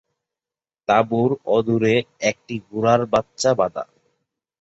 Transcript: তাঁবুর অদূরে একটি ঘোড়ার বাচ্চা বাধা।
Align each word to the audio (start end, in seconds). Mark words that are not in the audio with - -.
তাঁবুর 0.89 1.31
অদূরে 1.55 1.95
একটি 2.21 2.55
ঘোড়ার 2.67 3.01
বাচ্চা 3.05 3.51
বাধা। 3.53 3.83